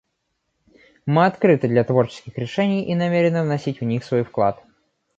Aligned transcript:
Мы 1.05 1.27
открыты 1.27 1.67
для 1.67 1.83
творческих 1.83 2.35
решений 2.35 2.83
и 2.85 2.95
намерены 2.95 3.43
вносить 3.43 3.81
в 3.81 3.83
них 3.83 4.03
свой 4.03 4.23
вклад. 4.23 4.57